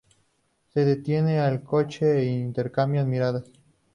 [0.73, 3.45] Se detiene el coche e intercambian miradas.